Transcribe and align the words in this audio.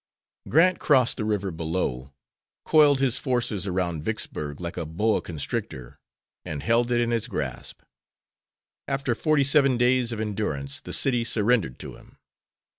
Grant 0.49 0.79
crossed 0.79 1.17
the 1.17 1.23
river 1.25 1.51
below, 1.51 2.11
coiled 2.65 2.99
his 2.99 3.19
forces 3.19 3.67
around 3.67 4.01
Vicksburg 4.03 4.59
like 4.59 4.75
a 4.75 4.83
boa 4.87 5.21
constrictor, 5.21 5.99
and 6.43 6.63
held 6.63 6.91
it 6.91 6.99
in 6.99 7.11
his 7.11 7.27
grasp. 7.27 7.83
After 8.87 9.13
forty 9.13 9.43
seven 9.43 9.77
days 9.77 10.11
of 10.11 10.19
endurance 10.19 10.81
the 10.81 10.91
city 10.91 11.23
surrendered 11.23 11.77
to 11.81 11.97
him. 11.97 12.17